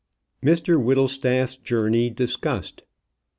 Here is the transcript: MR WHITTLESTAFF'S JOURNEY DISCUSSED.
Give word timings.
MR 0.43 0.81
WHITTLESTAFF'S 0.83 1.57
JOURNEY 1.57 2.09
DISCUSSED. 2.09 2.85